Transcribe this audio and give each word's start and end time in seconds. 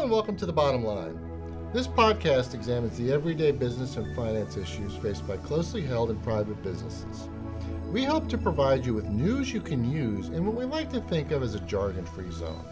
Hello 0.00 0.08
and 0.08 0.14
welcome 0.14 0.36
to 0.38 0.46
The 0.46 0.52
Bottom 0.54 0.82
Line. 0.82 1.20
This 1.74 1.86
podcast 1.86 2.54
examines 2.54 2.96
the 2.96 3.12
everyday 3.12 3.50
business 3.50 3.98
and 3.98 4.16
finance 4.16 4.56
issues 4.56 4.96
faced 4.96 5.28
by 5.28 5.36
closely 5.36 5.82
held 5.82 6.08
and 6.08 6.22
private 6.22 6.62
businesses. 6.62 7.28
We 7.92 8.04
hope 8.04 8.26
to 8.30 8.38
provide 8.38 8.86
you 8.86 8.94
with 8.94 9.10
news 9.10 9.52
you 9.52 9.60
can 9.60 9.92
use 9.92 10.28
in 10.28 10.46
what 10.46 10.54
we 10.54 10.64
like 10.64 10.90
to 10.92 11.02
think 11.02 11.32
of 11.32 11.42
as 11.42 11.54
a 11.54 11.60
jargon 11.60 12.06
free 12.06 12.30
zone. 12.30 12.64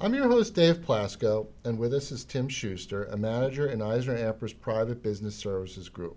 I'm 0.00 0.14
your 0.14 0.28
host, 0.28 0.54
Dave 0.54 0.76
Plasko, 0.86 1.48
and 1.64 1.80
with 1.80 1.92
us 1.92 2.12
is 2.12 2.24
Tim 2.24 2.48
Schuster, 2.48 3.06
a 3.06 3.16
manager 3.16 3.66
in 3.66 3.82
Eisner 3.82 4.16
Amper's 4.16 4.52
Private 4.52 5.02
Business 5.02 5.34
Services 5.34 5.88
Group. 5.88 6.16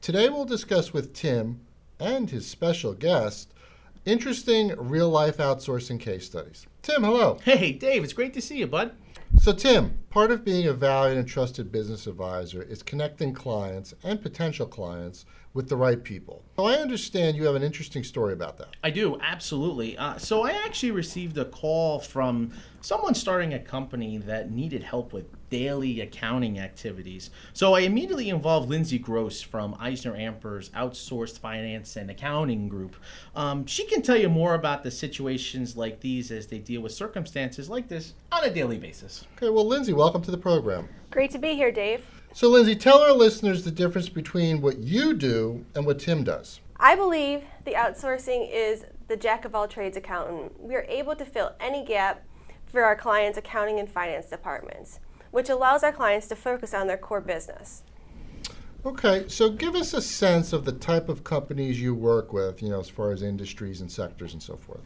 Today 0.00 0.28
we'll 0.28 0.44
discuss 0.44 0.92
with 0.92 1.14
Tim 1.14 1.60
and 2.00 2.28
his 2.28 2.48
special 2.48 2.94
guest 2.94 3.54
interesting 4.04 4.74
real 4.76 5.08
life 5.08 5.36
outsourcing 5.36 6.00
case 6.00 6.26
studies. 6.26 6.66
Tim, 6.82 7.04
hello. 7.04 7.38
Hey, 7.44 7.70
Dave, 7.70 8.02
it's 8.02 8.12
great 8.12 8.34
to 8.34 8.40
see 8.40 8.58
you, 8.58 8.66
bud. 8.66 8.90
So, 9.38 9.52
Tim, 9.52 9.98
part 10.10 10.30
of 10.30 10.44
being 10.44 10.66
a 10.66 10.72
valued 10.72 11.18
and 11.18 11.28
trusted 11.28 11.70
business 11.70 12.06
advisor 12.06 12.62
is 12.62 12.82
connecting 12.82 13.32
clients 13.32 13.94
and 14.02 14.20
potential 14.20 14.66
clients 14.66 15.24
with 15.54 15.68
the 15.68 15.76
right 15.76 16.02
people. 16.02 16.42
So, 16.56 16.64
I 16.64 16.74
understand 16.74 17.36
you 17.36 17.44
have 17.44 17.54
an 17.54 17.62
interesting 17.62 18.02
story 18.02 18.32
about 18.32 18.58
that. 18.58 18.70
I 18.82 18.90
do, 18.90 19.18
absolutely. 19.20 19.96
Uh, 19.98 20.18
so, 20.18 20.42
I 20.42 20.50
actually 20.50 20.90
received 20.90 21.38
a 21.38 21.44
call 21.44 22.00
from 22.00 22.52
someone 22.80 23.14
starting 23.14 23.54
a 23.54 23.58
company 23.58 24.18
that 24.18 24.50
needed 24.50 24.82
help 24.82 25.12
with 25.12 25.26
daily 25.50 26.00
accounting 26.00 26.58
activities. 26.58 27.30
So, 27.52 27.74
I 27.74 27.80
immediately 27.80 28.28
involved 28.28 28.68
Lindsay 28.68 28.98
Gross 28.98 29.40
from 29.40 29.76
Eisner 29.78 30.16
Amper's 30.16 30.70
outsourced 30.70 31.38
finance 31.38 31.96
and 31.96 32.10
accounting 32.10 32.68
group. 32.68 32.96
Um, 33.34 33.66
she 33.66 33.86
can 33.86 34.02
tell 34.02 34.16
you 34.16 34.28
more 34.28 34.54
about 34.54 34.82
the 34.82 34.90
situations 34.90 35.76
like 35.76 36.00
these 36.00 36.30
as 36.30 36.46
they 36.46 36.58
deal 36.58 36.80
with 36.80 36.92
circumstances 36.92 37.68
like 37.68 37.88
this 37.88 38.14
on 38.32 38.44
a 38.44 38.50
daily 38.50 38.78
basis. 38.78 39.26
Okay, 39.36 39.50
well, 39.50 39.66
Lindsay, 39.66 39.92
welcome 39.92 40.22
to 40.22 40.30
the 40.30 40.38
program. 40.38 40.88
Great 41.10 41.30
to 41.30 41.38
be 41.38 41.54
here, 41.54 41.72
Dave. 41.72 42.04
So, 42.32 42.48
Lindsay, 42.48 42.76
tell 42.76 42.98
our 42.98 43.12
listeners 43.12 43.64
the 43.64 43.70
difference 43.70 44.08
between 44.08 44.60
what 44.60 44.78
you 44.78 45.14
do 45.14 45.64
and 45.74 45.86
what 45.86 45.98
Tim 45.98 46.22
does. 46.22 46.60
I 46.78 46.94
believe 46.94 47.44
the 47.64 47.72
outsourcing 47.72 48.50
is 48.52 48.84
the 49.08 49.16
jack 49.16 49.44
of 49.46 49.54
all 49.54 49.66
trades 49.66 49.96
accountant. 49.96 50.60
We 50.60 50.74
are 50.74 50.84
able 50.88 51.16
to 51.16 51.24
fill 51.24 51.54
any 51.58 51.84
gap 51.84 52.22
for 52.66 52.82
our 52.82 52.96
clients' 52.96 53.38
accounting 53.38 53.80
and 53.80 53.88
finance 53.88 54.26
departments, 54.26 55.00
which 55.36 55.50
allows 55.50 55.82
our 55.82 55.92
clients 55.92 56.26
to 56.26 56.34
focus 56.34 56.72
on 56.72 56.86
their 56.86 56.96
core 56.96 57.20
business. 57.20 57.82
Okay, 58.86 59.26
so 59.28 59.50
give 59.50 59.74
us 59.74 59.92
a 59.92 60.00
sense 60.00 60.54
of 60.54 60.64
the 60.64 60.72
type 60.72 61.10
of 61.10 61.24
companies 61.24 61.78
you 61.78 61.94
work 61.94 62.32
with, 62.32 62.62
you 62.62 62.70
know, 62.70 62.80
as 62.80 62.88
far 62.88 63.12
as 63.12 63.20
industries 63.20 63.82
and 63.82 63.92
sectors 63.92 64.32
and 64.32 64.42
so 64.42 64.56
forth. 64.56 64.80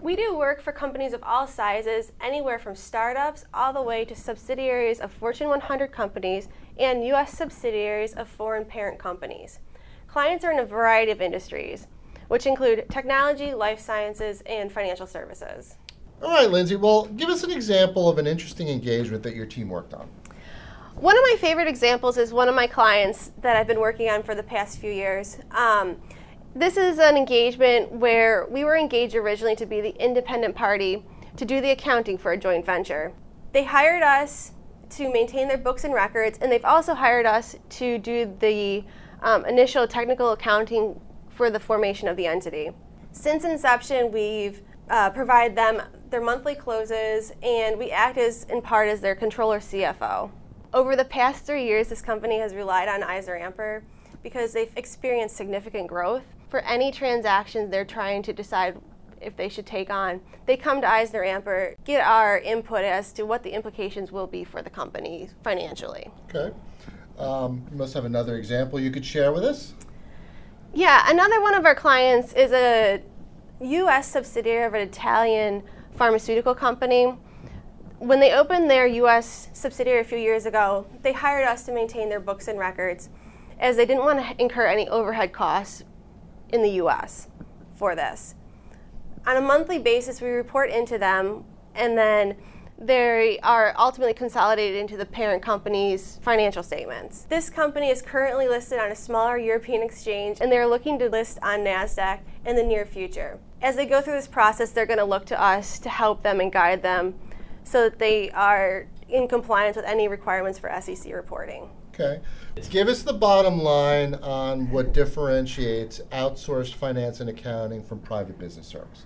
We 0.00 0.14
do 0.14 0.32
work 0.36 0.62
for 0.62 0.70
companies 0.70 1.12
of 1.12 1.24
all 1.24 1.48
sizes, 1.48 2.12
anywhere 2.20 2.60
from 2.60 2.76
startups 2.76 3.46
all 3.52 3.72
the 3.72 3.82
way 3.82 4.04
to 4.04 4.14
subsidiaries 4.14 5.00
of 5.00 5.10
Fortune 5.10 5.48
100 5.48 5.90
companies 5.90 6.48
and 6.78 7.04
U.S. 7.06 7.36
subsidiaries 7.36 8.12
of 8.12 8.28
foreign 8.28 8.64
parent 8.64 9.00
companies. 9.00 9.58
Clients 10.06 10.44
are 10.44 10.52
in 10.52 10.60
a 10.60 10.64
variety 10.64 11.10
of 11.10 11.20
industries, 11.20 11.88
which 12.28 12.46
include 12.46 12.86
technology, 12.88 13.54
life 13.54 13.80
sciences, 13.80 14.40
and 14.46 14.70
financial 14.70 15.08
services. 15.08 15.78
All 16.20 16.30
right, 16.30 16.50
Lindsay, 16.50 16.74
well, 16.74 17.06
give 17.06 17.28
us 17.28 17.44
an 17.44 17.52
example 17.52 18.08
of 18.08 18.18
an 18.18 18.26
interesting 18.26 18.68
engagement 18.68 19.22
that 19.22 19.36
your 19.36 19.46
team 19.46 19.68
worked 19.68 19.94
on. 19.94 20.08
One 20.96 21.16
of 21.16 21.22
my 21.22 21.36
favorite 21.38 21.68
examples 21.68 22.18
is 22.18 22.32
one 22.32 22.48
of 22.48 22.56
my 22.56 22.66
clients 22.66 23.30
that 23.40 23.56
I've 23.56 23.68
been 23.68 23.78
working 23.78 24.10
on 24.10 24.24
for 24.24 24.34
the 24.34 24.42
past 24.42 24.80
few 24.80 24.90
years. 24.90 25.38
Um, 25.52 25.96
this 26.56 26.76
is 26.76 26.98
an 26.98 27.16
engagement 27.16 27.92
where 27.92 28.48
we 28.50 28.64
were 28.64 28.76
engaged 28.76 29.14
originally 29.14 29.54
to 29.56 29.66
be 29.66 29.80
the 29.80 29.94
independent 30.02 30.56
party 30.56 31.04
to 31.36 31.44
do 31.44 31.60
the 31.60 31.70
accounting 31.70 32.18
for 32.18 32.32
a 32.32 32.36
joint 32.36 32.66
venture. 32.66 33.12
They 33.52 33.62
hired 33.62 34.02
us 34.02 34.52
to 34.90 35.12
maintain 35.12 35.46
their 35.46 35.58
books 35.58 35.84
and 35.84 35.94
records, 35.94 36.38
and 36.40 36.50
they've 36.50 36.64
also 36.64 36.94
hired 36.94 37.26
us 37.26 37.54
to 37.70 37.98
do 37.98 38.34
the 38.40 38.84
um, 39.22 39.44
initial 39.44 39.86
technical 39.86 40.32
accounting 40.32 41.00
for 41.28 41.48
the 41.48 41.60
formation 41.60 42.08
of 42.08 42.16
the 42.16 42.26
entity. 42.26 42.70
Since 43.12 43.44
inception, 43.44 44.10
we've 44.10 44.62
uh, 44.90 45.10
provided 45.10 45.56
them 45.56 45.82
their 46.10 46.20
monthly 46.20 46.54
closes, 46.54 47.32
and 47.42 47.78
we 47.78 47.90
act 47.90 48.18
as 48.18 48.44
in 48.44 48.62
part 48.62 48.88
as 48.88 49.00
their 49.00 49.14
controller 49.14 49.60
CFO. 49.60 50.30
Over 50.72 50.96
the 50.96 51.04
past 51.04 51.44
three 51.44 51.64
years, 51.64 51.88
this 51.88 52.02
company 52.02 52.38
has 52.38 52.54
relied 52.54 52.88
on 52.88 53.02
Eisner 53.02 53.38
Amper 53.38 53.82
because 54.22 54.52
they've 54.52 54.72
experienced 54.76 55.36
significant 55.36 55.86
growth. 55.86 56.24
For 56.48 56.60
any 56.60 56.90
transactions 56.90 57.70
they're 57.70 57.84
trying 57.84 58.22
to 58.24 58.32
decide 58.32 58.76
if 59.20 59.36
they 59.36 59.48
should 59.48 59.66
take 59.66 59.90
on, 59.90 60.20
they 60.46 60.56
come 60.56 60.80
to 60.80 60.88
Eisner 60.88 61.22
Amper, 61.22 61.74
get 61.84 62.04
our 62.04 62.38
input 62.38 62.84
as 62.84 63.12
to 63.14 63.24
what 63.24 63.42
the 63.42 63.50
implications 63.50 64.12
will 64.12 64.26
be 64.26 64.44
for 64.44 64.62
the 64.62 64.70
company 64.70 65.28
financially. 65.42 66.10
Okay. 66.28 66.54
Um, 67.18 67.66
you 67.70 67.76
must 67.76 67.94
have 67.94 68.04
another 68.04 68.36
example 68.36 68.78
you 68.78 68.90
could 68.90 69.04
share 69.04 69.32
with 69.32 69.44
us. 69.44 69.74
Yeah, 70.72 71.04
another 71.08 71.40
one 71.40 71.54
of 71.54 71.64
our 71.64 71.74
clients 71.74 72.32
is 72.34 72.52
a 72.52 73.02
U.S. 73.60 74.08
subsidiary 74.08 74.64
of 74.64 74.74
an 74.74 74.82
Italian 74.82 75.62
pharmaceutical 75.98 76.54
company. 76.54 77.12
When 77.98 78.20
they 78.20 78.32
opened 78.32 78.70
their 78.70 78.86
U.S. 78.86 79.48
subsidiary 79.52 80.00
a 80.00 80.04
few 80.04 80.16
years 80.16 80.46
ago, 80.46 80.86
they 81.02 81.12
hired 81.12 81.48
us 81.48 81.64
to 81.64 81.72
maintain 81.72 82.08
their 82.08 82.20
books 82.20 82.46
and 82.46 82.56
records 82.56 83.10
as 83.58 83.76
they 83.76 83.84
didn't 83.84 84.04
want 84.04 84.20
to 84.20 84.40
incur 84.40 84.66
any 84.66 84.88
overhead 84.88 85.32
costs 85.32 85.82
in 86.50 86.62
the 86.62 86.70
U.S. 86.82 87.26
for 87.74 87.96
this. 87.96 88.36
On 89.26 89.36
a 89.36 89.40
monthly 89.40 89.80
basis, 89.80 90.20
we 90.20 90.28
report 90.28 90.70
into 90.70 90.96
them, 90.96 91.44
and 91.74 91.98
then 91.98 92.36
they 92.78 93.40
are 93.40 93.74
ultimately 93.76 94.14
consolidated 94.14 94.76
into 94.76 94.96
the 94.96 95.04
parent 95.04 95.42
company's 95.42 96.18
financial 96.22 96.62
statements. 96.62 97.26
This 97.28 97.50
company 97.50 97.90
is 97.90 98.00
currently 98.00 98.46
listed 98.46 98.78
on 98.78 98.92
a 98.92 98.94
smaller 98.94 99.36
European 99.36 99.82
exchange, 99.82 100.38
and 100.40 100.50
they're 100.50 100.66
looking 100.66 100.98
to 101.00 101.08
list 101.08 101.38
on 101.42 101.60
NASDAQ 101.60 102.20
in 102.46 102.54
the 102.54 102.62
near 102.62 102.86
future. 102.86 103.38
As 103.60 103.74
they 103.74 103.84
go 103.84 104.00
through 104.00 104.14
this 104.14 104.28
process, 104.28 104.70
they're 104.70 104.86
going 104.86 105.00
to 105.00 105.04
look 105.04 105.26
to 105.26 105.40
us 105.40 105.80
to 105.80 105.88
help 105.88 106.22
them 106.22 106.38
and 106.38 106.52
guide 106.52 106.82
them 106.82 107.14
so 107.64 107.82
that 107.82 107.98
they 107.98 108.30
are 108.30 108.86
in 109.08 109.26
compliance 109.26 109.76
with 109.76 109.84
any 109.84 110.06
requirements 110.06 110.58
for 110.58 110.70
SEC 110.80 111.12
reporting. 111.12 111.68
Okay. 111.92 112.20
Give 112.70 112.86
us 112.86 113.02
the 113.02 113.12
bottom 113.12 113.60
line 113.60 114.14
on 114.14 114.70
what 114.70 114.92
differentiates 114.92 116.00
outsourced 116.12 116.74
finance 116.74 117.18
and 117.18 117.28
accounting 117.28 117.82
from 117.82 117.98
private 117.98 118.38
business 118.38 118.68
services. 118.68 119.04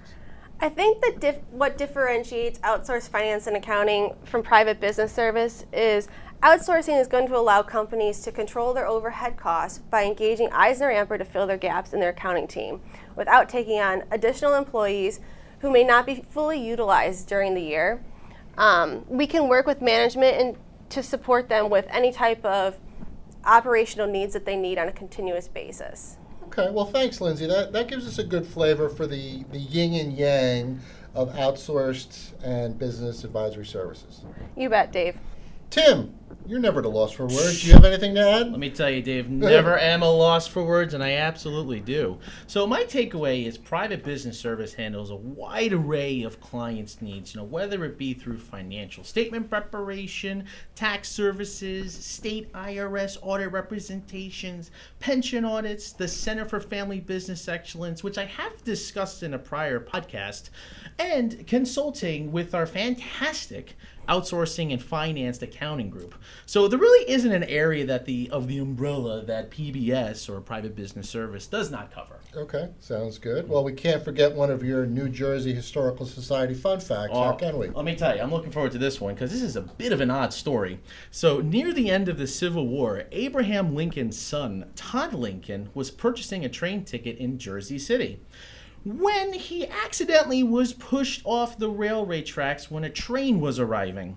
I 0.63 0.69
think 0.69 1.03
that 1.03 1.19
dif- 1.19 1.43
what 1.51 1.77
differentiates 1.77 2.61
outsourced 2.61 3.09
finance 3.09 3.49
and 3.49 3.57
accounting 3.57 4.15
from 4.23 4.45
private 4.45 4.79
business 4.79 5.13
service 5.13 5.67
is 5.73 6.07
outsourcing 6.45 7.01
is 7.01 7.09
going 7.09 7.27
to 7.27 7.37
allow 7.37 7.65
companies 7.65 8.21
to 8.21 8.31
control 8.31 8.73
their 8.73 8.87
overhead 8.87 9.37
costs 9.37 9.79
by 9.79 10.05
engaging 10.05 10.49
Eisner 10.53 10.93
Amper 10.93 11.19
to 11.19 11.25
fill 11.25 11.49
their 11.49 11.57
gaps 11.57 11.93
in 11.93 11.99
their 11.99 12.11
accounting 12.11 12.47
team 12.47 12.81
without 13.17 13.49
taking 13.49 13.81
on 13.81 14.05
additional 14.13 14.55
employees 14.55 15.19
who 15.63 15.71
may 15.73 15.83
not 15.83 16.07
be 16.07 16.25
fully 16.31 16.65
utilized 16.65 17.29
during 17.29 17.55
the 17.55 17.61
year. 17.61 18.01
Um, 18.57 19.05
we 19.09 19.27
can 19.27 19.49
work 19.49 19.67
with 19.67 19.83
management 19.83 20.37
and 20.37 20.57
to 20.91 21.03
support 21.03 21.49
them 21.49 21.71
with 21.71 21.87
any 21.89 22.13
type 22.13 22.45
of 22.45 22.79
operational 23.45 24.07
needs 24.07 24.33
that 24.35 24.45
they 24.45 24.55
need 24.55 24.79
on 24.79 24.87
a 24.87 24.93
continuous 24.93 25.49
basis. 25.49 26.19
Okay, 26.53 26.71
well, 26.71 26.85
thanks, 26.85 27.19
Lindsay. 27.23 27.47
That, 27.47 27.73
that 27.73 27.89
gives 27.89 28.07
us 28.07 28.19
a 28.19 28.25
good 28.25 28.47
flavor 28.47 28.91
for 28.91 29.07
the, 29.07 29.43
the 29.53 29.59
yin 29.59 29.95
and 29.95 30.13
yang 30.13 30.81
of 31.15 31.31
outsourced 31.33 32.33
and 32.45 32.79
business 32.79 33.25
advisory 33.25 33.65
services. 33.65 34.21
You 34.55 34.69
bet, 34.69 34.93
Dave. 34.93 35.17
Tim, 35.73 36.15
you're 36.47 36.61
never 36.61 36.81
at 36.81 36.85
a 36.85 36.89
loss 36.91 37.13
for 37.13 37.23
words. 37.23 37.63
Do 37.63 37.69
you 37.69 37.73
have 37.73 37.87
anything 37.87 38.15
to 38.17 38.21
add? 38.21 38.51
Let 38.51 38.61
me 38.61 38.69
tell 38.69 38.91
you, 38.91 39.01
Dave, 39.01 39.31
never 39.31 39.79
am 39.79 40.03
a 40.03 40.11
loss 40.11 40.47
for 40.47 40.63
words, 40.63 40.93
and 40.93 41.03
I 41.03 41.13
absolutely 41.13 41.81
do. 41.81 42.19
So 42.47 42.67
my 42.67 42.83
takeaway 42.85 43.47
is 43.47 43.57
private 43.57 44.05
business 44.05 44.39
service 44.39 44.75
handles 44.75 45.09
a 45.09 45.17
wide 45.17 45.73
array 45.73 46.25
of 46.25 46.43
clients' 46.43 47.01
needs, 47.01 47.35
you 47.35 47.41
know, 47.41 47.47
whether 47.47 47.87
it 47.87 47.97
be 47.97 48.13
through 48.13 48.39
financial 48.39 49.03
statement 49.03 49.49
preparation, 49.49 50.45
tax 50.75 51.09
services, 51.09 51.95
state 51.95 52.53
IRS 52.53 53.17
audit 53.23 53.51
representations, 53.51 54.73
pension 55.01 55.47
audits, 55.47 55.93
the 55.93 56.07
Center 56.07 56.45
for 56.45 56.61
Family 56.61 57.01
Business 57.01 57.49
Excellence, 57.49 58.05
which 58.05 58.19
I 58.19 58.27
have 58.27 58.63
discussed 58.63 59.23
in 59.23 59.33
a 59.33 59.39
prior 59.39 59.81
podcast, 59.81 60.51
and 60.99 61.47
consulting 61.47 62.31
with 62.31 62.55
our 62.55 62.67
fantastic 62.67 63.75
outsourcing 64.09 64.73
and 64.73 64.83
financed 64.83 65.43
accounting 65.43 65.91
group. 65.91 66.15
So 66.47 66.69
there 66.69 66.79
really 66.79 67.11
isn't 67.11 67.33
an 67.33 67.45
area 67.45 67.85
that 67.87 68.05
the 68.05 68.29
of 68.31 68.49
the 68.49 68.59
umbrella 68.59 69.25
that 69.25 69.51
PBS 69.51 70.29
or 70.29 70.41
private 70.41 70.75
business 70.75 71.09
service 71.09 71.47
does 71.47 71.71
not 71.71 71.93
cover. 71.93 72.21
Okay, 72.35 72.71
sounds 72.81 73.19
good. 73.19 73.49
Well, 73.49 73.63
we 73.63 73.73
can't 73.73 74.03
forget 74.03 74.33
one 74.33 74.51
of 74.51 74.63
your 74.63 74.87
New 74.87 75.09
Jersey 75.09 75.53
Historical 75.53 76.07
Society 76.07 76.55
fun 76.55 76.81
facts, 76.81 77.13
how 77.13 77.33
oh, 77.33 77.35
can 77.35 77.59
we? 77.59 77.69
Let 77.69 77.85
me 77.85 77.95
tell 77.95 78.17
you, 78.17 78.23
I'm 78.23 78.31
looking 78.31 78.51
forward 78.51 78.73
to 78.73 78.79
this 78.79 79.01
one 79.01 79.15
because 79.15 79.31
this 79.31 79.43
is 79.43 79.57
a 79.57 79.61
bit 79.61 79.93
of 79.93 80.01
an 80.01 80.11
odd 80.11 80.33
story. 80.33 80.81
So, 81.11 81.41
near 81.41 81.73
the 81.75 81.91
end 81.91 82.09
of 82.09 82.17
the 82.17 82.27
Civil 82.27 82.67
War, 82.69 83.05
Abraham 83.13 83.75
Lincoln's 83.75 84.19
son, 84.19 84.71
Todd 84.75 85.13
Lincoln, 85.13 85.69
was 85.75 85.91
purchasing 85.91 86.45
a 86.45 86.49
train 86.49 86.85
ticket 86.85 87.19
in 87.19 87.39
Jersey 87.39 87.79
City. 87.79 88.21
When 88.85 89.33
he 89.33 89.67
accidentally 89.69 90.43
was 90.43 90.73
pushed 90.73 91.23
off 91.25 91.59
the 91.59 91.69
railway 91.71 92.23
tracks 92.23 92.71
when 92.71 92.85
a 92.85 92.91
train 92.91 93.41
was 93.41 93.59
arriving. 93.59 94.17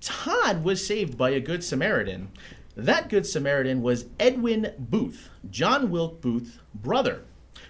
Todd 0.00 0.64
was 0.64 0.86
saved 0.86 1.16
by 1.16 1.30
a 1.30 1.40
Good 1.40 1.64
Samaritan. 1.64 2.28
That 2.76 3.08
Good 3.08 3.26
Samaritan 3.26 3.82
was 3.82 4.06
Edwin 4.18 4.72
Booth, 4.78 5.28
John 5.50 5.90
Wilkes 5.90 6.20
Booth's 6.20 6.58
brother. 6.74 7.24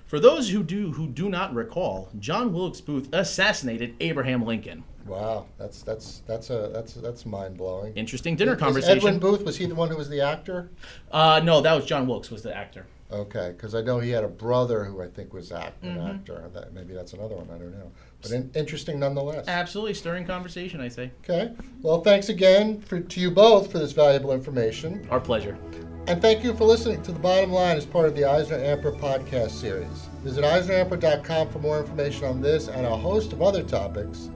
For 0.06 0.20
those 0.20 0.50
who 0.50 0.62
do 0.62 0.92
who 0.92 1.08
do 1.08 1.28
not 1.28 1.54
recall, 1.54 2.10
John 2.18 2.52
Wilkes 2.52 2.80
Booth 2.80 3.08
assassinated 3.12 3.96
Abraham 4.00 4.44
Lincoln. 4.44 4.84
Wow, 5.06 5.46
that's 5.58 5.82
that's 5.82 6.22
that's 6.26 6.50
a 6.50 6.70
that's 6.72 6.94
that's 6.94 7.26
mind 7.26 7.56
blowing. 7.56 7.92
Interesting 7.94 8.36
dinner 8.36 8.56
conversation. 8.56 8.98
Edwin 8.98 9.18
Booth 9.18 9.44
was 9.44 9.56
he 9.56 9.66
the 9.66 9.74
one 9.74 9.88
who 9.88 9.96
was 9.96 10.08
the 10.08 10.20
actor? 10.20 10.70
Uh, 11.10 11.40
no, 11.42 11.60
that 11.60 11.72
was 11.74 11.84
John 11.84 12.06
Wilkes 12.06 12.30
was 12.30 12.42
the 12.42 12.56
actor. 12.56 12.86
Okay, 13.10 13.52
because 13.54 13.74
I 13.74 13.82
know 13.82 13.98
he 13.98 14.08
had 14.10 14.24
a 14.24 14.28
brother 14.28 14.84
who 14.84 15.02
I 15.02 15.06
think 15.06 15.34
was 15.34 15.52
act, 15.52 15.82
an 15.84 15.96
Mm-hmm. 15.96 16.06
actor. 16.06 16.50
That 16.54 16.72
maybe 16.72 16.94
that's 16.94 17.12
another 17.12 17.34
one. 17.36 17.46
I 17.54 17.58
don't 17.58 17.72
know, 17.72 17.90
but 18.22 18.30
in, 18.30 18.50
interesting 18.54 18.98
nonetheless. 18.98 19.46
Absolutely 19.48 19.94
stirring 19.94 20.24
conversation, 20.24 20.80
I 20.80 20.88
say. 20.88 21.10
Okay. 21.22 21.52
Well, 21.82 22.00
thanks 22.00 22.30
again 22.30 22.80
for, 22.80 23.00
to 23.00 23.20
you 23.20 23.30
both 23.30 23.70
for 23.70 23.78
this 23.78 23.92
valuable 23.92 24.32
information, 24.32 25.06
Our 25.10 25.20
pleasure. 25.20 25.58
and 26.06 26.22
thank 26.22 26.42
you 26.42 26.54
for 26.54 26.64
listening 26.64 27.02
to 27.02 27.12
the 27.12 27.18
Bottom 27.18 27.52
Line 27.52 27.76
as 27.76 27.84
part 27.84 28.06
of 28.06 28.16
the 28.16 28.24
Eisner 28.24 28.58
Amper 28.58 28.98
podcast 28.98 29.50
series. 29.50 30.08
Visit 30.24 30.42
EisnerAmper.com 30.44 31.50
for 31.50 31.58
more 31.58 31.80
information 31.80 32.24
on 32.24 32.40
this 32.40 32.68
and 32.68 32.86
a 32.86 32.96
host 32.96 33.34
of 33.34 33.42
other 33.42 33.62
topics, 33.62 34.30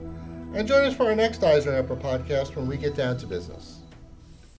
and 0.53 0.67
join 0.67 0.85
us 0.85 0.95
for 0.95 1.05
our 1.05 1.15
next 1.15 1.43
Eisner 1.43 1.81
Amper 1.81 1.99
podcast 1.99 2.55
when 2.55 2.67
we 2.67 2.77
get 2.77 2.95
down 2.95 3.17
to 3.17 3.27
business. 3.27 3.76